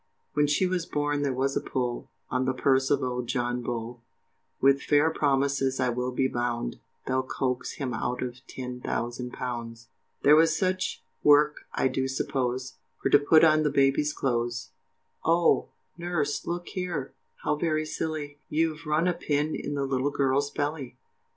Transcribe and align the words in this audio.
When 0.33 0.47
she 0.47 0.65
was 0.65 0.87
born 0.87 1.21
there 1.21 1.31
was 1.31 1.55
a 1.55 1.61
pull, 1.61 2.09
On 2.31 2.45
the 2.45 2.55
purse 2.55 2.89
of 2.89 3.03
old 3.03 3.27
John 3.27 3.61
Bull, 3.61 4.01
With 4.59 4.81
fair 4.81 5.11
promises, 5.11 5.79
I 5.79 5.89
will 5.89 6.11
be 6.11 6.27
bound, 6.27 6.79
They'll 7.05 7.21
coax 7.21 7.73
him 7.73 7.93
out 7.93 8.23
of 8.23 8.39
ten 8.47 8.81
thousand 8.83 9.31
pounds. 9.31 9.89
There 10.23 10.35
was 10.35 10.57
such 10.57 11.03
work 11.21 11.67
I 11.75 11.87
do 11.87 12.07
suppose, 12.07 12.77
For 12.99 13.11
to 13.11 13.19
put 13.19 13.43
on 13.43 13.61
the 13.61 13.69
baby's 13.69 14.11
clothes, 14.11 14.71
Oh, 15.23 15.69
nurse, 15.99 16.47
look 16.47 16.69
here, 16.69 17.13
how 17.43 17.55
very 17.55 17.85
silly, 17.85 18.39
You've 18.49 18.87
run 18.87 19.07
a 19.07 19.13
pin 19.13 19.53
in 19.55 19.75
the 19.75 19.85
little 19.85 20.09
girl's 20.09 20.49
belly. 20.49 20.97